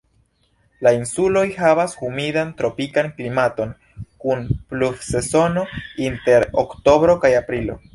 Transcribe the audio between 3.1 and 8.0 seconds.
klimaton kun pluvsezono inter oktobro kaj aprilo.